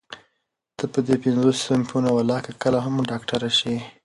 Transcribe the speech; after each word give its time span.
ته 0.77 0.85
په 0.93 0.99
دې 1.07 1.15
پينځو 1.23 1.49
صنفونو 1.63 2.09
ولاکه 2.13 2.51
کله 2.61 2.79
هم 2.85 2.95
ډاکټره 3.09 3.49
شې. 3.57 3.75